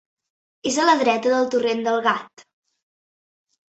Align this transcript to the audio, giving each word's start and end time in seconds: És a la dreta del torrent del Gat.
És 0.69 0.77
a 0.83 0.87
la 0.89 0.95
dreta 1.01 1.33
del 1.33 1.47
torrent 1.55 1.85
del 1.89 2.03
Gat. 2.07 2.47